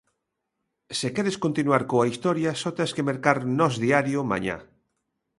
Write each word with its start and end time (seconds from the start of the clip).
Se 0.99 1.07
queres 1.15 1.37
continuar 1.45 1.83
coa 1.91 2.09
historia, 2.11 2.51
só 2.61 2.69
tes 2.77 2.91
que 2.95 3.07
mercar 3.09 3.37
Nós 3.59 3.73
Diario 3.83 4.19
mañá. 4.31 4.57